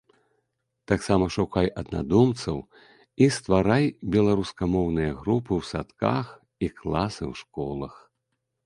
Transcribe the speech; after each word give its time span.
Таксама 0.91 1.25
шукай 1.35 1.67
аднадумцаў 1.81 2.57
і 3.27 3.29
стварай 3.37 3.85
беларускамоўныя 4.17 5.11
групы 5.21 5.51
ў 5.59 5.61
садках 5.75 6.25
і 6.67 6.73
класы 6.83 7.23
ў 7.31 7.47
школах. 7.47 7.93